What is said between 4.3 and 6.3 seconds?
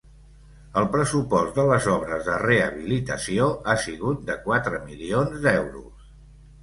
de quatre milions d’euros.